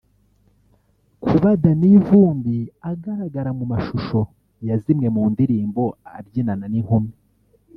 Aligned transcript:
Kuba 1.23 1.49
Danny 1.61 1.91
Vumbi 2.05 2.57
agaragara 2.91 3.49
mu 3.57 3.65
mashusho 3.71 4.19
ya 4.67 4.75
zimwe 4.83 5.07
mu 5.15 5.23
ndirimbo 5.33 5.83
abyinana 6.17 6.65
n’inkumi 6.71 7.11